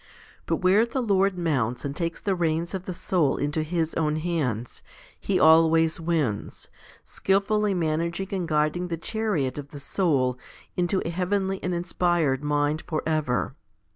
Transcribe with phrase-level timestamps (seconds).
[0.47, 4.15] But where the Lord mounts and takes the reins of the soul into His own
[4.15, 4.81] hands,
[5.19, 6.69] He always wins,
[7.03, 10.39] skilfully managing and guiding the chariot of the soul
[10.75, 13.55] into a heavenly and inspired mind for ever.